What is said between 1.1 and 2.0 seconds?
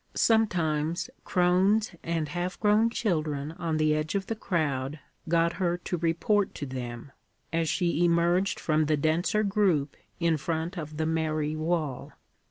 crones